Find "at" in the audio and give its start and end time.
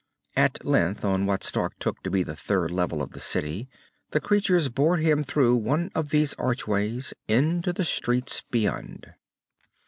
0.35-0.65